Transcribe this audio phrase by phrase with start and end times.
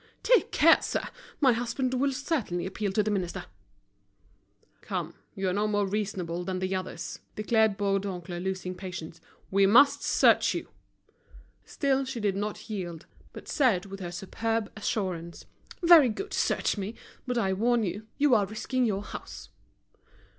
[0.23, 3.45] "Take care, sir, my husband will certainly appeal to the Minister."
[4.81, 9.21] "Come, you are not more reasonable than the others," declared Bourdoncle, losing patience.
[9.51, 10.69] "We must search you."
[11.65, 15.45] Still she did not yield, but said with her superb assurance,
[15.83, 16.95] "Very good, search me.
[17.27, 19.49] But I warn you, you are risking your house."